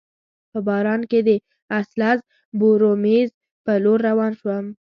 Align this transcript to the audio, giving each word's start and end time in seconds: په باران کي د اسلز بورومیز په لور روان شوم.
په 0.51 0.59
باران 0.67 1.01
کي 1.09 1.19
د 1.27 1.29
اسلز 1.79 2.19
بورومیز 2.59 3.29
په 3.65 3.73
لور 3.83 3.99
روان 4.09 4.31
شوم. 4.39 4.65